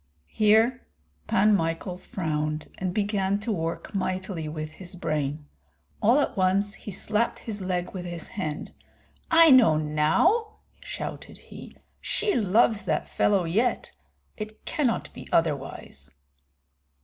[0.33, 0.81] Here
[1.27, 5.45] Pan Michael frowned, and began to work mightily with his brain;
[6.01, 8.73] all at once he slapped his leg with his hand.
[9.29, 13.91] "I know now," shouted he; "she loves that fellow yet,
[14.37, 16.11] it cannot be otherwise."